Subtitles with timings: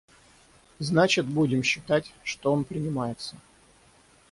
[0.79, 3.35] Значит, будем считать, что он принимается.